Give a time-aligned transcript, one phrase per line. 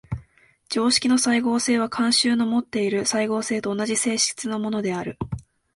[0.67, 5.19] 常識の斉合性は慣習のもっている斉合性と同じ性質のものである。